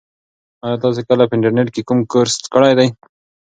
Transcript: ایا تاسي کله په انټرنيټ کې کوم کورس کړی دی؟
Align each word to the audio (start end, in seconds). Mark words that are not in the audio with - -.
ایا 0.65 0.77
تاسي 0.83 1.01
کله 1.09 1.23
په 1.29 1.33
انټرنيټ 1.35 1.67
کې 1.73 1.81
کوم 1.87 1.99
کورس 2.11 2.35
کړی 2.53 2.71
دی؟ 2.79 2.87